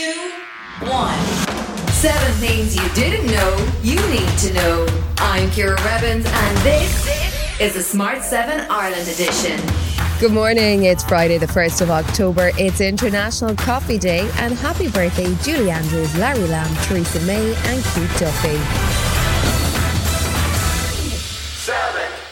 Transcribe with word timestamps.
two, 0.00 0.32
one. 0.86 1.18
Seven 1.92 2.32
things 2.36 2.74
you 2.74 2.88
didn't 2.94 3.26
know 3.26 3.52
you 3.82 3.96
need 4.08 4.38
to 4.38 4.52
know. 4.54 4.86
I'm 5.18 5.50
Ciara 5.50 5.76
Revins, 5.82 6.24
and 6.26 6.56
this 6.58 7.60
is 7.60 7.74
the 7.74 7.82
Smart 7.82 8.22
7 8.22 8.66
Ireland 8.70 9.08
edition. 9.08 9.60
Good 10.18 10.32
morning. 10.32 10.84
It's 10.84 11.04
Friday, 11.04 11.36
the 11.36 11.46
1st 11.46 11.82
of 11.82 11.90
October. 11.90 12.50
It's 12.56 12.80
International 12.80 13.54
Coffee 13.54 13.98
Day, 13.98 14.30
and 14.36 14.54
happy 14.54 14.88
birthday, 14.88 15.34
Julie 15.42 15.70
Andrews, 15.70 16.16
Larry 16.16 16.46
Lamb, 16.48 16.74
Theresa 16.84 17.20
May, 17.26 17.54
and 17.66 17.84
Keith 17.84 18.18
Duffy. 18.18 18.99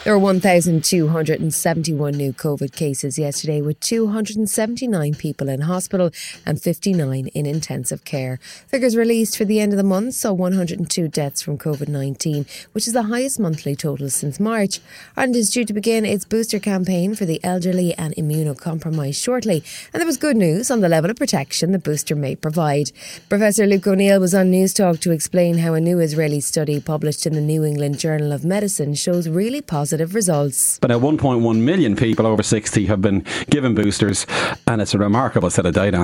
There 0.05 0.13
were 0.13 0.19
1,271 0.19 2.13
new 2.13 2.31
COVID 2.31 2.71
cases 2.71 3.19
yesterday, 3.19 3.59
with 3.59 3.81
279 3.81 5.15
people 5.15 5.49
in 5.49 5.59
hospital 5.59 6.11
and 6.45 6.59
59 6.59 7.27
in 7.27 7.45
intensive 7.45 8.05
care. 8.05 8.39
Figures 8.67 8.95
released 8.95 9.37
for 9.37 9.43
the 9.43 9.59
end 9.59 9.73
of 9.73 9.77
the 9.77 9.83
month 9.83 10.13
saw 10.13 10.31
102 10.31 11.09
deaths 11.09 11.41
from 11.41 11.57
COVID 11.57 11.89
19, 11.89 12.45
which 12.71 12.87
is 12.87 12.93
the 12.93 13.03
highest 13.03 13.41
monthly 13.41 13.75
total 13.75 14.09
since 14.09 14.39
March. 14.39 14.79
Ireland 15.17 15.35
is 15.35 15.49
due 15.49 15.65
to 15.65 15.73
begin 15.73 16.05
its 16.05 16.23
booster 16.23 16.59
campaign 16.59 17.13
for 17.13 17.25
the 17.25 17.43
elderly 17.43 17.93
and 17.95 18.15
immunocompromised 18.15 19.21
shortly, 19.21 19.65
and 19.91 19.99
there 19.99 20.07
was 20.07 20.15
good 20.15 20.37
news 20.37 20.71
on 20.71 20.79
the 20.79 20.87
level 20.87 21.11
of 21.11 21.17
protection 21.17 21.73
the 21.73 21.77
booster 21.77 22.15
may 22.15 22.37
provide. 22.37 22.93
Professor 23.27 23.67
Luke 23.67 23.85
O'Neill 23.85 24.21
was 24.21 24.33
on 24.33 24.49
Newstalk 24.49 25.01
to 25.01 25.11
explain 25.11 25.57
how 25.57 25.73
a 25.73 25.81
new 25.81 25.99
Israeli 25.99 26.39
study 26.39 26.79
published 26.79 27.25
in 27.27 27.33
the 27.33 27.41
New 27.41 27.65
England 27.65 27.99
Journal 27.99 28.31
of 28.31 28.45
Medicine 28.45 28.95
shows 28.95 29.27
really 29.27 29.59
positive 29.59 29.98
positive 29.99 30.15
results. 30.15 30.79
But 30.79 30.89
now 30.89 30.99
1.1 30.99 31.61
million 31.61 31.95
people 31.95 32.25
over 32.25 32.43
60 32.43 32.85
have 32.85 33.01
been 33.01 33.25
given 33.49 33.75
boosters, 33.75 34.25
and 34.67 34.81
it's 34.81 34.93
a 34.93 34.97
remarkable 34.97 35.49
set 35.49 35.65
of 35.65 35.73
data. 35.73 35.99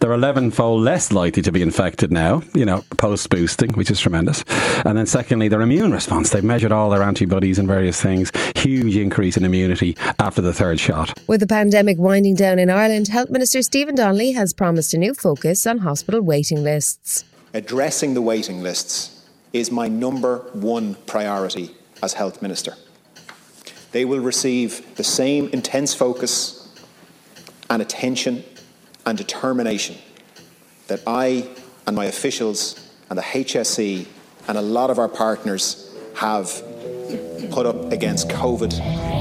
They're 0.00 0.12
11 0.12 0.52
fold 0.52 0.82
less 0.82 1.12
likely 1.12 1.42
to 1.42 1.52
be 1.52 1.62
infected 1.62 2.12
now, 2.12 2.42
you 2.54 2.64
know, 2.64 2.84
post 2.98 3.30
boosting, 3.30 3.72
which 3.72 3.90
is 3.90 4.00
tremendous. 4.00 4.44
And 4.84 4.96
then, 4.96 5.06
secondly, 5.06 5.48
their 5.48 5.60
immune 5.60 5.92
response. 5.92 6.30
They've 6.30 6.44
measured 6.44 6.72
all 6.72 6.90
their 6.90 7.02
antibodies 7.02 7.58
and 7.58 7.68
various 7.68 8.00
things. 8.00 8.30
Huge 8.56 8.96
increase 8.96 9.36
in 9.36 9.44
immunity 9.44 9.96
after 10.18 10.40
the 10.40 10.52
third 10.52 10.78
shot. 10.78 11.18
With 11.26 11.40
the 11.40 11.46
pandemic 11.46 11.98
winding 11.98 12.36
down 12.36 12.58
in 12.58 12.70
Ireland, 12.70 13.08
Health 13.08 13.30
Minister 13.30 13.62
Stephen 13.62 13.94
Donnelly 13.94 14.32
has 14.32 14.52
promised 14.52 14.94
a 14.94 14.98
new 14.98 15.14
focus 15.14 15.66
on 15.66 15.78
hospital 15.78 16.20
waiting 16.20 16.62
lists. 16.62 17.24
Addressing 17.54 18.14
the 18.14 18.22
waiting 18.22 18.62
lists 18.62 19.26
is 19.52 19.70
my 19.70 19.88
number 19.88 20.38
one 20.54 20.94
priority 21.06 21.74
as 22.02 22.14
Health 22.14 22.40
Minister 22.40 22.74
they 23.92 24.04
will 24.04 24.20
receive 24.20 24.96
the 24.96 25.04
same 25.04 25.48
intense 25.50 25.94
focus 25.94 26.68
and 27.70 27.80
attention 27.80 28.44
and 29.06 29.16
determination 29.16 29.96
that 30.88 31.00
I 31.06 31.48
and 31.86 31.94
my 31.96 32.06
officials 32.06 32.90
and 33.08 33.18
the 33.18 33.22
HSE 33.22 34.06
and 34.48 34.58
a 34.58 34.62
lot 34.62 34.90
of 34.90 34.98
our 34.98 35.08
partners 35.08 35.94
have 36.16 36.62
put 37.50 37.66
up 37.66 37.92
against 37.92 38.28
COVID. 38.28 39.11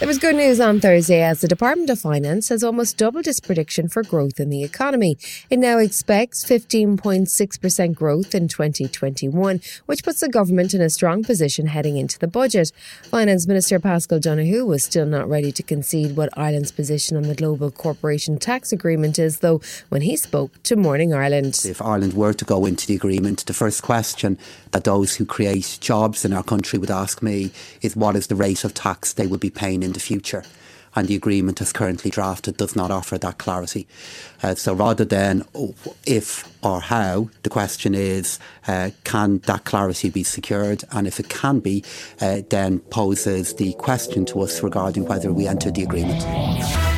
There 0.00 0.08
was 0.08 0.16
good 0.16 0.36
news 0.36 0.60
on 0.60 0.80
Thursday 0.80 1.20
as 1.20 1.42
the 1.42 1.46
Department 1.46 1.90
of 1.90 1.98
Finance 1.98 2.48
has 2.48 2.64
almost 2.64 2.96
doubled 2.96 3.26
its 3.26 3.38
prediction 3.38 3.86
for 3.86 4.02
growth 4.02 4.40
in 4.40 4.48
the 4.48 4.64
economy. 4.64 5.18
It 5.50 5.58
now 5.58 5.76
expects 5.76 6.42
15.6% 6.42 7.94
growth 7.94 8.34
in 8.34 8.48
2021, 8.48 9.60
which 9.84 10.02
puts 10.02 10.20
the 10.20 10.30
government 10.30 10.72
in 10.72 10.80
a 10.80 10.88
strong 10.88 11.22
position 11.22 11.66
heading 11.66 11.98
into 11.98 12.18
the 12.18 12.26
budget. 12.26 12.72
Finance 13.10 13.46
Minister 13.46 13.78
Paschal 13.78 14.18
Donohoe 14.18 14.64
was 14.64 14.84
still 14.84 15.04
not 15.04 15.28
ready 15.28 15.52
to 15.52 15.62
concede 15.62 16.16
what 16.16 16.30
Ireland's 16.34 16.72
position 16.72 17.18
on 17.18 17.24
the 17.24 17.34
global 17.34 17.70
corporation 17.70 18.38
tax 18.38 18.72
agreement 18.72 19.18
is, 19.18 19.40
though, 19.40 19.60
when 19.90 20.00
he 20.00 20.16
spoke 20.16 20.62
to 20.62 20.76
Morning 20.76 21.12
Ireland. 21.12 21.60
If 21.62 21.82
Ireland 21.82 22.14
were 22.14 22.32
to 22.32 22.44
go 22.46 22.64
into 22.64 22.86
the 22.86 22.94
agreement, 22.96 23.44
the 23.44 23.52
first 23.52 23.82
question 23.82 24.38
that 24.70 24.84
those 24.84 25.16
who 25.16 25.26
create 25.26 25.76
jobs 25.82 26.24
in 26.24 26.32
our 26.32 26.42
country 26.42 26.78
would 26.78 26.90
ask 26.90 27.22
me 27.22 27.50
is 27.82 27.94
what 27.94 28.16
is 28.16 28.28
the 28.28 28.34
rate 28.34 28.64
of 28.64 28.72
tax 28.72 29.12
they 29.12 29.26
would 29.26 29.40
be 29.40 29.50
paying 29.50 29.82
in 29.82 29.89
the 29.92 30.00
future. 30.00 30.44
And 30.96 31.06
the 31.06 31.14
agreement 31.14 31.60
as 31.60 31.72
currently 31.72 32.10
drafted 32.10 32.56
does 32.56 32.74
not 32.74 32.90
offer 32.90 33.16
that 33.18 33.38
clarity. 33.38 33.86
Uh, 34.42 34.56
so 34.56 34.74
rather 34.74 35.04
than 35.04 35.44
if 36.04 36.52
or 36.64 36.80
how, 36.80 37.30
the 37.44 37.50
question 37.50 37.94
is 37.94 38.40
uh, 38.66 38.90
can 39.04 39.38
that 39.46 39.64
clarity 39.64 40.10
be 40.10 40.24
secured? 40.24 40.82
And 40.90 41.06
if 41.06 41.20
it 41.20 41.28
can 41.28 41.60
be, 41.60 41.84
uh, 42.20 42.42
then 42.50 42.80
poses 42.80 43.54
the 43.54 43.72
question 43.74 44.24
to 44.26 44.40
us 44.40 44.64
regarding 44.64 45.04
whether 45.04 45.32
we 45.32 45.46
enter 45.46 45.70
the 45.70 45.84
agreement. 45.84 46.89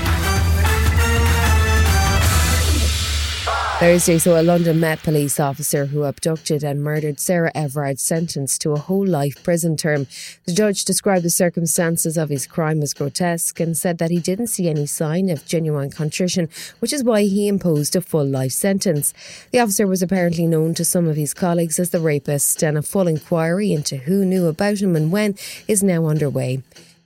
Thursday 3.83 4.17
saw 4.19 4.41
a 4.41 4.45
London 4.45 4.79
Met 4.79 5.03
police 5.03 5.41
officer 5.41 5.87
who 5.87 6.05
abducted 6.05 6.63
and 6.63 6.85
murdered 6.85 7.19
Sarah 7.19 7.51
Everard 7.53 7.99
sentenced 7.99 8.61
to 8.61 8.71
a 8.71 8.79
whole 8.79 9.05
life 9.05 9.43
prison 9.43 9.77
term. 9.77 10.07
The 10.45 10.53
judge 10.53 10.85
described 10.85 11.25
the 11.25 11.31
circumstances 11.31 12.17
of 12.17 12.29
his 12.29 12.47
crime 12.47 12.81
as 12.81 12.95
grotesque 12.95 13.59
and 13.59 13.77
said 13.77 13.99
that 13.99 14.13
he 14.13 14.21
didn't 14.21 14.47
see 14.47 14.69
any 14.69 14.87
sign 14.87 15.29
of 15.31 15.45
genuine 15.47 15.91
contrition, 15.91 16.49
which 16.79 16.93
is 16.93 17.03
why 17.03 17.23
he 17.23 17.49
imposed 17.49 17.97
a 17.97 18.01
full 18.01 18.25
life 18.25 18.53
sentence. 18.53 19.13
The 19.51 19.59
officer 19.59 19.89
was 19.89 20.01
apparently 20.01 20.47
known 20.47 20.75
to 20.75 20.85
some 20.85 21.09
of 21.09 21.17
his 21.17 21.35
colleagues 21.35 21.81
as 21.81 21.91
the 21.91 21.99
rapist, 21.99 22.63
and 22.63 22.79
a 22.79 22.83
full 22.83 23.09
inquiry 23.09 23.73
into 23.73 23.97
who 23.97 24.25
knew 24.25 24.47
about 24.47 24.81
him 24.81 24.95
and 24.95 25.11
when 25.11 25.35
is 25.67 25.83
now 25.83 26.07
underway. 26.07 26.63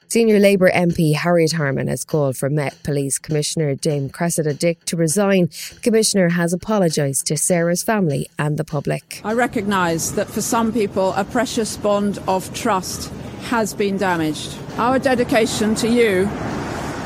Senior 0.09 0.39
Labour 0.39 0.71
MP 0.71 1.15
Harriet 1.15 1.53
Harman 1.53 1.89
has 1.89 2.05
called 2.05 2.37
for 2.37 2.49
Met 2.49 2.81
Police 2.85 3.19
Commissioner 3.19 3.75
Dame 3.75 4.09
Cressida 4.09 4.55
Dick 4.55 4.85
to 4.85 4.97
resign. 4.97 5.47
The 5.75 5.81
Commissioner 5.83 6.29
has 6.29 6.53
apologised 6.53 7.27
to 7.27 7.37
Sarah's 7.37 7.83
family 7.83 8.29
and 8.39 8.57
the 8.57 8.63
public. 8.63 9.21
I 9.25 9.33
recognise 9.33 10.15
that 10.15 10.29
for 10.29 10.41
some 10.41 10.73
people, 10.73 11.13
a 11.15 11.25
precious 11.25 11.77
bond 11.77 12.21
of 12.29 12.55
trust 12.55 13.11
has 13.47 13.75
been 13.75 13.97
damaged. 13.97 14.57
Our 14.77 15.01
dedication 15.01 15.75
to 15.77 15.89
you, 15.89 16.29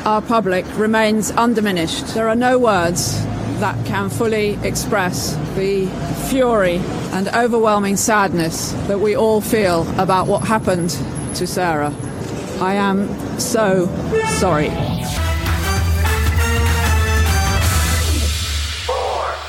our 0.05 0.21
public, 0.21 0.65
remains 0.77 1.31
undiminished. 1.31 2.13
There 2.13 2.29
are 2.29 2.35
no 2.35 2.59
words 2.59 3.19
that 3.59 3.83
can 3.87 4.11
fully 4.11 4.59
express 4.63 5.35
the 5.55 5.87
fury 6.29 6.77
and 7.13 7.27
overwhelming 7.29 7.97
sadness 7.97 8.73
that 8.87 8.99
we 8.99 9.15
all 9.15 9.41
feel 9.41 9.89
about 9.99 10.27
what 10.27 10.43
happened 10.43 10.91
to 11.35 11.47
Sarah. 11.47 11.95
I 12.61 12.75
am 12.75 13.07
so 13.39 13.87
sorry. 14.37 14.69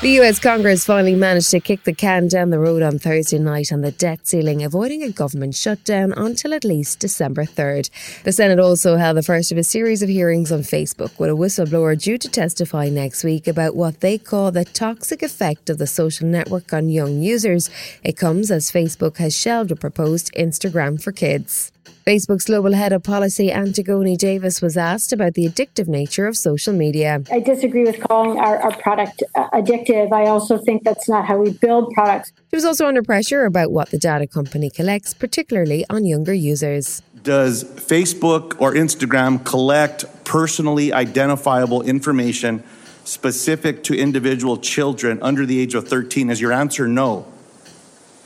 The 0.01 0.19
US 0.19 0.39
Congress 0.39 0.83
finally 0.83 1.13
managed 1.13 1.51
to 1.51 1.59
kick 1.59 1.83
the 1.83 1.93
can 1.93 2.27
down 2.27 2.49
the 2.49 2.57
road 2.57 2.81
on 2.81 2.97
Thursday 2.97 3.37
night 3.37 3.71
on 3.71 3.81
the 3.81 3.91
debt 3.91 4.27
ceiling, 4.27 4.63
avoiding 4.63 5.03
a 5.03 5.11
government 5.11 5.53
shutdown 5.55 6.11
until 6.17 6.55
at 6.55 6.65
least 6.65 6.99
December 6.99 7.45
3rd. 7.45 7.91
The 8.23 8.31
Senate 8.31 8.59
also 8.59 8.97
held 8.97 9.15
the 9.15 9.21
first 9.21 9.51
of 9.51 9.59
a 9.59 9.63
series 9.63 10.01
of 10.01 10.09
hearings 10.09 10.51
on 10.51 10.61
Facebook, 10.61 11.19
with 11.19 11.29
a 11.29 11.33
whistleblower 11.33 12.01
due 12.01 12.17
to 12.17 12.27
testify 12.27 12.89
next 12.89 13.23
week 13.23 13.47
about 13.47 13.75
what 13.75 13.99
they 13.99 14.17
call 14.17 14.51
the 14.51 14.65
toxic 14.65 15.21
effect 15.21 15.69
of 15.69 15.77
the 15.77 15.87
social 15.87 16.27
network 16.27 16.73
on 16.73 16.89
young 16.89 17.21
users. 17.21 17.69
It 18.03 18.17
comes 18.17 18.49
as 18.49 18.71
Facebook 18.71 19.17
has 19.17 19.37
shelved 19.37 19.71
a 19.71 19.75
proposed 19.75 20.33
Instagram 20.33 20.99
for 20.99 21.11
kids. 21.11 21.72
Facebook's 22.05 22.45
global 22.45 22.73
head 22.73 22.91
of 22.91 23.03
policy, 23.03 23.51
Antigone 23.51 24.17
Davis, 24.17 24.61
was 24.61 24.75
asked 24.75 25.13
about 25.13 25.35
the 25.35 25.47
addictive 25.47 25.87
nature 25.87 26.27
of 26.27 26.35
social 26.35 26.73
media. 26.73 27.21
I 27.31 27.39
disagree 27.39 27.83
with 27.83 28.01
calling 28.01 28.39
our, 28.39 28.57
our 28.61 28.75
product 28.77 29.23
uh, 29.35 29.49
addictive. 29.51 30.11
I 30.11 30.25
also 30.25 30.57
think 30.57 30.83
that's 30.83 31.07
not 31.07 31.25
how 31.25 31.37
we 31.37 31.51
build 31.51 31.91
products. 31.93 32.31
She 32.49 32.57
was 32.57 32.65
also 32.65 32.87
under 32.87 33.01
pressure 33.01 33.45
about 33.45 33.71
what 33.71 33.89
the 33.89 33.97
data 33.97 34.27
company 34.27 34.69
collects, 34.69 35.13
particularly 35.13 35.85
on 35.89 36.05
younger 36.05 36.33
users. 36.33 37.01
Does 37.23 37.63
Facebook 37.63 38.59
or 38.59 38.73
Instagram 38.73 39.43
collect 39.45 40.05
personally 40.25 40.91
identifiable 40.91 41.81
information 41.83 42.63
specific 43.05 43.83
to 43.85 43.97
individual 43.97 44.57
children 44.57 45.19
under 45.21 45.45
the 45.45 45.59
age 45.59 45.73
of 45.73 45.87
13? 45.87 46.29
Is 46.29 46.41
your 46.41 46.51
answer 46.51 46.87
no? 46.87 47.32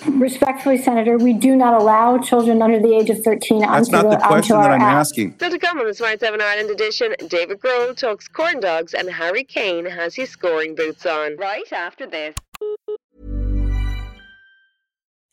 Respectfully, 0.05 0.77
Senator, 0.77 1.17
we 1.17 1.33
do 1.33 1.55
not 1.55 1.73
allow 1.79 2.17
children 2.19 2.61
under 2.61 2.79
the 2.79 2.93
age 2.95 3.09
of 3.09 3.21
13 3.23 3.59
That's 3.59 3.91
onto, 3.91 3.91
not 3.91 4.11
the 4.11 4.25
question 4.25 4.55
that 4.55 4.71
I'm 4.71 4.81
app. 4.81 4.95
asking. 4.97 5.33
Still 5.33 5.49
to 5.51 5.59
come 5.59 5.79
on 5.79 5.87
the 5.87 5.93
Smart 5.93 6.19
7 6.19 6.39
Ireland 6.39 6.69
edition, 6.69 7.15
David 7.27 7.59
Grohl 7.59 7.95
talks 7.97 8.27
corn 8.27 8.59
dogs 8.59 8.93
and 8.93 9.09
Harry 9.09 9.43
Kane 9.43 9.85
has 9.85 10.15
his 10.15 10.29
scoring 10.29 10.75
boots 10.75 11.05
on. 11.05 11.35
Right 11.37 11.71
after 11.73 12.05
this. 12.05 12.35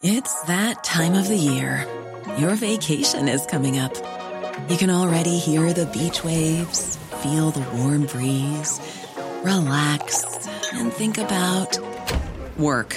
It's 0.03 0.43
that 0.43 0.83
time 0.83 1.15
of 1.15 1.29
the 1.29 1.37
year. 1.37 1.87
Your 2.39 2.55
vacation 2.55 3.29
is 3.29 3.47
coming 3.47 3.79
up. 3.79 3.95
You 4.69 4.77
can 4.77 4.91
already 4.91 5.39
hear 5.39 5.73
the 5.73 5.87
beach 5.87 6.25
waves, 6.25 6.97
feel 7.23 7.51
the 7.51 7.67
warm 7.77 8.07
breeze, 8.07 8.81
relax, 9.43 10.49
and 10.73 10.93
think 10.93 11.19
about 11.19 11.79
work. 12.59 12.97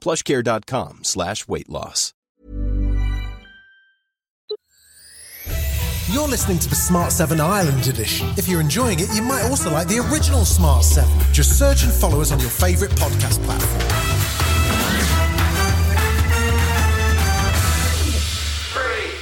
plushcare.com 0.00 1.00
slash 1.04 1.46
weight 1.46 1.68
loss. 1.68 2.12
You're 6.12 6.26
listening 6.26 6.58
to 6.58 6.68
the 6.68 6.74
Smart 6.74 7.12
7 7.12 7.40
Ireland 7.40 7.86
edition. 7.86 8.28
If 8.36 8.48
you're 8.48 8.60
enjoying 8.60 8.98
it, 8.98 9.08
you 9.14 9.22
might 9.22 9.42
also 9.44 9.70
like 9.70 9.86
the 9.86 10.00
original 10.10 10.44
Smart 10.44 10.82
7. 10.84 11.08
Just 11.32 11.56
search 11.56 11.84
and 11.84 11.92
follow 11.92 12.20
us 12.20 12.32
on 12.32 12.40
your 12.40 12.50
favourite 12.50 12.92
podcast 12.94 13.42
platform. 13.44 14.19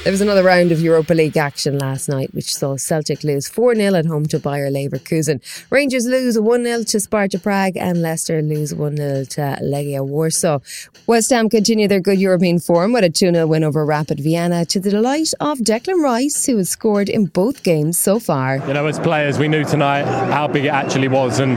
There 0.03 0.13
was 0.13 0.21
another 0.21 0.43
round 0.43 0.71
of 0.71 0.79
Europa 0.79 1.13
League 1.13 1.35
action 1.35 1.77
last 1.77 2.07
night, 2.07 2.33
which 2.33 2.55
saw 2.55 2.77
Celtic 2.77 3.25
lose 3.25 3.49
4 3.49 3.75
0 3.75 3.95
at 3.95 4.05
home 4.05 4.25
to 4.27 4.39
Bayer 4.39 4.71
Leverkusen. 4.71 5.41
Rangers 5.69 6.05
lose 6.05 6.39
1 6.39 6.63
0 6.63 6.83
to 6.83 6.99
Sparta 7.01 7.37
Prague, 7.37 7.75
and 7.75 8.01
Leicester 8.01 8.41
lose 8.41 8.73
1 8.73 8.95
0 8.95 9.25
to 9.25 9.57
Legia 9.61 10.07
Warsaw. 10.07 10.59
West 11.05 11.31
Ham 11.31 11.49
continue 11.49 11.89
their 11.89 11.99
good 11.99 12.17
European 12.17 12.59
form 12.59 12.93
with 12.93 13.03
a 13.03 13.09
2 13.09 13.33
0 13.33 13.45
win 13.47 13.65
over 13.65 13.85
Rapid 13.85 14.21
Vienna 14.21 14.63
to 14.67 14.79
the 14.79 14.89
delight 14.89 15.33
of 15.41 15.59
Declan 15.59 16.01
Rice, 16.01 16.45
who 16.45 16.55
has 16.55 16.69
scored 16.69 17.09
in 17.09 17.25
both 17.25 17.63
games 17.63 17.99
so 17.99 18.19
far. 18.19 18.65
You 18.67 18.73
know, 18.73 18.87
as 18.87 18.99
players, 18.99 19.37
we 19.37 19.49
knew 19.49 19.65
tonight 19.65 20.03
how 20.03 20.47
big 20.47 20.63
it 20.63 20.69
actually 20.69 21.09
was, 21.09 21.39
and 21.39 21.55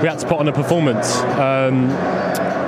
we 0.00 0.08
had 0.08 0.20
to 0.20 0.28
put 0.28 0.38
on 0.38 0.46
a 0.46 0.52
performance. 0.52 1.16
Um, 1.16 1.90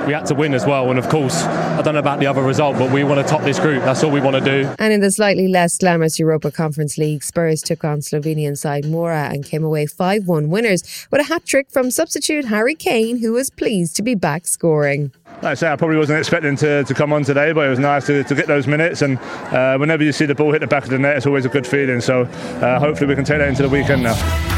we 0.07 0.13
had 0.13 0.25
to 0.27 0.35
win 0.35 0.53
as 0.53 0.65
well. 0.65 0.89
And 0.89 0.97
of 0.97 1.09
course, 1.09 1.43
I 1.43 1.81
don't 1.81 1.93
know 1.93 1.99
about 1.99 2.19
the 2.19 2.27
other 2.27 2.41
result, 2.41 2.77
but 2.77 2.91
we 2.91 3.03
want 3.03 3.23
to 3.23 3.29
top 3.29 3.41
this 3.41 3.59
group. 3.59 3.83
That's 3.83 4.03
all 4.03 4.09
we 4.09 4.21
want 4.21 4.37
to 4.37 4.41
do. 4.41 4.73
And 4.79 4.93
in 4.93 5.01
the 5.01 5.11
slightly 5.11 5.47
less 5.47 5.77
glamorous 5.77 6.17
Europa 6.17 6.49
Conference 6.49 6.97
League, 6.97 7.23
Spurs 7.23 7.61
took 7.61 7.83
on 7.83 7.99
Slovenian 7.99 8.57
side 8.57 8.85
Mura 8.85 9.29
and 9.31 9.43
came 9.45 9.63
away 9.63 9.85
5 9.85 10.27
1 10.27 10.49
winners 10.49 11.07
with 11.11 11.21
a 11.21 11.25
hat 11.25 11.45
trick 11.45 11.69
from 11.69 11.91
substitute 11.91 12.45
Harry 12.45 12.73
Kane, 12.73 13.19
who 13.19 13.33
was 13.33 13.49
pleased 13.49 13.95
to 13.97 14.01
be 14.01 14.15
back 14.15 14.47
scoring. 14.47 15.11
Like 15.41 15.43
I 15.43 15.53
say, 15.53 15.71
I 15.71 15.75
probably 15.75 15.97
wasn't 15.97 16.19
expecting 16.19 16.55
to, 16.57 16.83
to 16.85 16.93
come 16.93 17.11
on 17.11 17.23
today, 17.23 17.51
but 17.51 17.67
it 17.67 17.69
was 17.69 17.79
nice 17.79 18.07
to, 18.07 18.23
to 18.23 18.35
get 18.35 18.47
those 18.47 18.65
minutes. 18.65 19.01
And 19.01 19.19
uh, 19.19 19.77
whenever 19.77 20.03
you 20.03 20.13
see 20.13 20.25
the 20.25 20.35
ball 20.35 20.51
hit 20.53 20.59
the 20.59 20.67
back 20.67 20.85
of 20.85 20.89
the 20.89 20.97
net, 20.97 21.17
it's 21.17 21.25
always 21.25 21.45
a 21.45 21.49
good 21.49 21.67
feeling. 21.67 22.01
So 22.01 22.23
uh, 22.23 22.79
hopefully 22.79 23.07
we 23.07 23.15
can 23.15 23.25
take 23.25 23.39
that 23.39 23.49
into 23.49 23.61
the 23.61 23.69
weekend 23.69 24.03
now. 24.03 24.56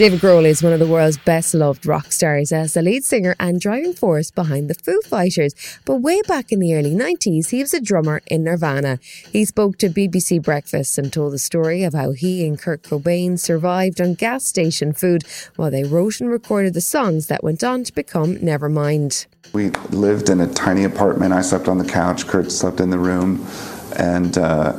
David 0.00 0.20
Grohl 0.20 0.46
is 0.46 0.62
one 0.62 0.72
of 0.72 0.78
the 0.78 0.86
world's 0.86 1.18
best 1.18 1.52
loved 1.52 1.84
rock 1.84 2.10
stars 2.10 2.52
as 2.52 2.72
the 2.72 2.80
lead 2.80 3.04
singer 3.04 3.36
and 3.38 3.60
driving 3.60 3.92
force 3.92 4.30
behind 4.30 4.70
the 4.70 4.74
Foo 4.74 4.98
Fighters. 5.02 5.54
But 5.84 5.96
way 5.96 6.22
back 6.22 6.50
in 6.50 6.58
the 6.58 6.74
early 6.74 6.94
90s, 6.94 7.50
he 7.50 7.60
was 7.60 7.74
a 7.74 7.82
drummer 7.82 8.22
in 8.26 8.42
Nirvana. 8.42 8.98
He 9.30 9.44
spoke 9.44 9.76
to 9.76 9.90
BBC 9.90 10.42
Breakfast 10.42 10.96
and 10.96 11.12
told 11.12 11.34
the 11.34 11.38
story 11.38 11.84
of 11.84 11.92
how 11.92 12.12
he 12.12 12.46
and 12.46 12.58
Kurt 12.58 12.82
Cobain 12.82 13.38
survived 13.38 14.00
on 14.00 14.14
gas 14.14 14.46
station 14.46 14.94
food 14.94 15.22
while 15.56 15.70
they 15.70 15.84
wrote 15.84 16.18
and 16.18 16.30
recorded 16.30 16.72
the 16.72 16.80
songs 16.80 17.26
that 17.26 17.44
went 17.44 17.62
on 17.62 17.84
to 17.84 17.92
become 17.92 18.36
Nevermind. 18.36 19.26
We 19.52 19.68
lived 19.90 20.30
in 20.30 20.40
a 20.40 20.46
tiny 20.46 20.84
apartment. 20.84 21.34
I 21.34 21.42
slept 21.42 21.68
on 21.68 21.76
the 21.76 21.84
couch, 21.84 22.26
Kurt 22.26 22.50
slept 22.50 22.80
in 22.80 22.88
the 22.88 22.98
room, 22.98 23.46
and 23.98 24.38
uh, 24.38 24.72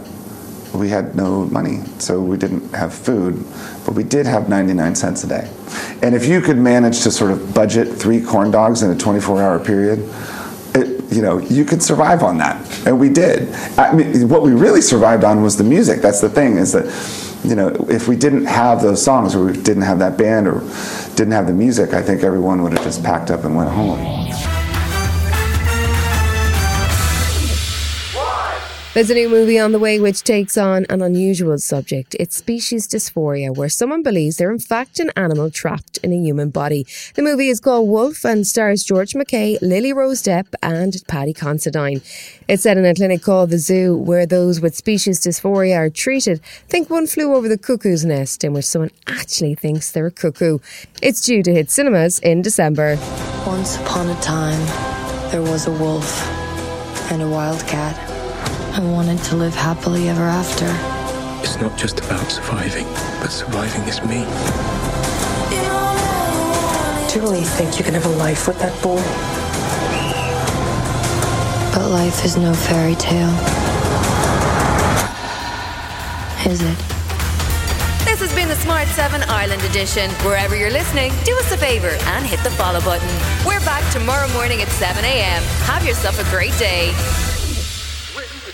we 0.74 0.90
had 0.90 1.16
no 1.16 1.46
money, 1.46 1.82
so 2.00 2.22
we 2.22 2.38
didn't 2.38 2.74
have 2.74 2.94
food, 2.94 3.46
but 3.86 3.94
we 3.94 4.04
did 4.04 4.26
have 4.26 4.50
99 4.50 4.96
cents 4.96 5.24
a 5.24 5.28
day. 5.28 5.50
And 6.02 6.16
if 6.16 6.26
you 6.26 6.42
could 6.42 6.58
manage 6.58 7.02
to 7.02 7.12
sort 7.12 7.32
of 7.32 7.54
budget 7.54 7.88
three 7.90 8.22
corn 8.22 8.52
dogs 8.52 8.82
in 8.82 8.92
a 8.92 8.96
24 8.96 9.42
hour 9.42 9.60
period, 9.60 10.00
it, 10.74 11.12
you 11.12 11.22
know, 11.22 11.40
you 11.40 11.66
could 11.66 11.84
survive 11.84 12.24
on 12.24 12.38
that. 12.38 12.88
And 12.88 13.00
we 13.00 13.10
did. 13.10 13.54
I 13.78 13.94
mean, 13.94 14.30
what 14.30 14.42
we 14.42 14.54
really 14.54 14.82
survived 14.82 15.24
on 15.24 15.44
was 15.44 15.58
the 15.58 15.64
music. 15.64 16.02
That's 16.02 16.22
the 16.22 16.30
thing, 16.30 16.58
is 16.58 16.72
that, 16.72 16.86
you 17.44 17.56
know, 17.56 17.70
if 17.90 18.08
we 18.08 18.16
didn't 18.16 18.46
have 18.46 18.82
those 18.82 19.04
songs 19.04 19.36
or 19.36 19.46
we 19.46 19.54
didn't 19.54 19.84
have 19.84 20.00
that 20.00 20.18
band 20.18 20.48
or 20.48 20.62
didn't 21.16 21.32
have 21.32 21.48
the 21.48 21.54
music, 21.54 21.94
I 21.94 22.02
think 22.02 22.24
everyone 22.24 22.64
would 22.64 22.72
have 22.72 22.84
just 22.84 23.04
packed 23.04 23.30
up 23.30 23.44
and 23.44 23.56
went 23.56 23.70
home. 23.70 24.00
There's 28.94 29.10
a 29.10 29.14
new 29.14 29.30
movie 29.30 29.58
on 29.58 29.72
the 29.72 29.80
way 29.80 30.02
which 30.02 30.22
takes 30.22 30.58
on 30.58 30.86
an 30.90 31.02
unusual 31.02 31.58
subject. 31.60 32.14
It's 32.20 32.36
species 32.36 32.90
dysphoria, 32.90 33.56
where 33.56 33.70
someone 33.70 34.04
believes 34.04 34.36
they're 34.36 34.52
in 34.52 34.60
fact 34.60 35.00
an 35.00 35.12
animal 35.16 35.50
trapped 35.50 35.98
in 36.00 36.12
a 36.12 36.18
human 36.18 36.50
body. 36.50 36.86
The 37.16 37.22
movie 37.22 37.48
is 37.48 37.62
called 37.62 37.88
Wolf 37.88 38.26
and 38.26 38.46
stars 38.46 38.84
George 38.84 39.14
McKay, 39.14 39.58
Lily 39.62 39.94
Rose 39.94 40.22
Depp, 40.22 40.54
and 40.62 40.94
Paddy 41.08 41.32
Considine. 41.32 42.02
It's 42.50 42.64
set 42.64 42.78
in 42.78 42.84
a 42.84 42.94
clinic 42.94 43.22
called 43.22 43.52
The 43.52 43.60
Zoo, 43.60 43.96
where 43.96 44.25
those 44.25 44.60
with 44.60 44.75
species 44.75 45.22
dysphoria 45.22 45.77
are 45.77 45.89
treated. 45.89 46.44
Think 46.68 46.89
one 46.89 47.08
flew 47.08 47.34
over 47.34 47.48
the 47.48 47.58
cuckoo's 47.58 48.04
nest, 48.04 48.44
in 48.44 48.51
which 48.51 48.65
someone 48.65 48.92
actually 49.08 49.56
thinks 49.56 49.89
they're 49.94 50.08
a 50.08 50.12
cuckoo. 50.12 50.60
It's 51.01 51.22
due 51.22 51.42
to 51.44 51.54
hit 51.54 51.72
cinemas 51.72 52.20
in 52.20 52.42
December. 52.42 52.98
Once 53.48 53.77
upon 53.77 54.10
a 54.10 54.20
time, 54.20 54.60
there 55.32 55.42
was 55.42 55.65
a 55.65 55.72
wolf 55.72 56.22
and 57.10 57.22
a 57.22 57.30
wild 57.30 57.65
cat. 57.68 58.11
I 58.74 58.80
wanted 58.80 59.22
to 59.25 59.36
live 59.36 59.54
happily 59.54 60.08
ever 60.08 60.24
after. 60.24 60.66
It's 61.44 61.60
not 61.60 61.78
just 61.78 62.00
about 62.00 62.32
surviving, 62.32 62.86
but 63.20 63.28
surviving 63.28 63.82
is 63.82 64.01
me. 64.01 64.24
Do 67.10 67.20
you 67.20 67.22
really 67.22 67.44
think 67.44 67.78
you 67.78 67.84
can 67.84 67.94
have 67.96 68.06
a 68.06 68.16
life 68.16 68.48
with 68.48 68.58
that 68.60 68.72
boy? 68.82 69.01
But 71.75 71.90
life 71.92 72.24
is 72.24 72.38
no 72.38 72.54
fairy 72.54 72.96
tale. 72.96 73.36
Is 76.50 76.62
it? 76.62 76.78
This 78.06 78.22
has 78.22 78.34
been 78.34 78.48
the 78.48 78.56
Smart 78.56 78.88
7 78.88 79.22
Ireland 79.24 79.63
edition. 79.63 80.10
Wherever 80.24 80.56
you're 80.56 80.72
listening, 80.72 81.12
do 81.25 81.36
us 81.40 81.51
a 81.51 81.58
favour 81.58 81.98
and 82.16 82.25
hit 82.25 82.42
the 82.44 82.51
follow 82.51 82.80
button. 82.80 83.10
We're 83.46 83.60
back 83.66 83.84
tomorrow 83.92 84.30
morning 84.32 84.62
at 84.62 84.70
7 84.70 85.04
a.m. 85.04 85.44
Have 85.68 85.86
yourself 85.86 86.18
a 86.25 86.32
great 86.32 86.58
day. 86.58 86.94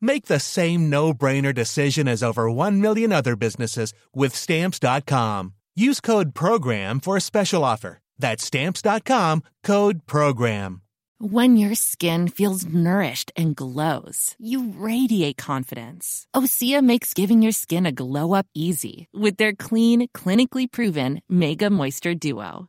Make 0.00 0.26
the 0.26 0.40
same 0.40 0.90
no 0.90 1.12
brainer 1.12 1.54
decision 1.54 2.08
as 2.08 2.22
over 2.22 2.50
1 2.50 2.80
million 2.80 3.12
other 3.12 3.36
businesses 3.36 3.92
with 4.14 4.34
Stamps.com. 4.34 5.54
Use 5.74 6.00
code 6.00 6.34
PROGRAM 6.34 7.00
for 7.00 7.16
a 7.16 7.20
special 7.20 7.64
offer. 7.64 7.98
That's 8.18 8.44
Stamps.com 8.44 9.42
code 9.62 10.06
PROGRAM. 10.06 10.82
When 11.20 11.56
your 11.56 11.74
skin 11.74 12.28
feels 12.28 12.64
nourished 12.64 13.32
and 13.36 13.56
glows, 13.56 14.36
you 14.38 14.72
radiate 14.76 15.36
confidence. 15.36 16.28
Osea 16.32 16.80
makes 16.80 17.12
giving 17.12 17.42
your 17.42 17.50
skin 17.50 17.86
a 17.86 17.92
glow 17.92 18.34
up 18.34 18.46
easy 18.54 19.08
with 19.12 19.36
their 19.36 19.52
clean, 19.52 20.06
clinically 20.14 20.70
proven 20.70 21.20
Mega 21.28 21.70
Moisture 21.70 22.14
Duo. 22.14 22.68